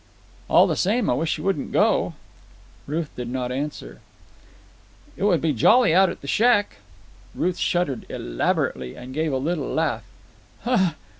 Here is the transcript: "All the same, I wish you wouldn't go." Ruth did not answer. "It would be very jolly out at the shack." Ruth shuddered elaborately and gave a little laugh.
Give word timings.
"All 0.49 0.65
the 0.65 0.75
same, 0.75 1.11
I 1.11 1.13
wish 1.13 1.37
you 1.37 1.43
wouldn't 1.43 1.71
go." 1.71 2.15
Ruth 2.87 3.15
did 3.15 3.29
not 3.29 3.51
answer. 3.51 4.01
"It 5.15 5.25
would 5.25 5.41
be 5.41 5.51
very 5.51 5.59
jolly 5.59 5.93
out 5.93 6.09
at 6.09 6.21
the 6.21 6.27
shack." 6.27 6.77
Ruth 7.35 7.59
shuddered 7.59 8.07
elaborately 8.09 8.95
and 8.95 9.13
gave 9.13 9.31
a 9.31 9.37
little 9.37 9.71
laugh. 9.71 10.03